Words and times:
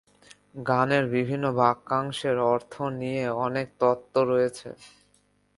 গানের 0.67 1.05
বিভিন্ন 1.13 1.45
বাক্যাংশের 1.59 2.37
অর্থ 2.53 2.73
নিয়ে 2.99 3.23
অনেক 3.45 3.67
তত্ত্ব 3.81 4.15
রয়েছে। 4.23 4.69